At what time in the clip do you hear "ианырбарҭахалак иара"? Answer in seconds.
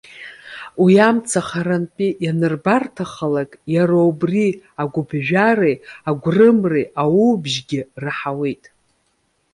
2.25-3.97